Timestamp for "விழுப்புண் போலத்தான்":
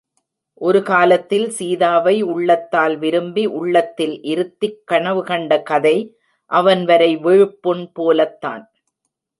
7.17-8.65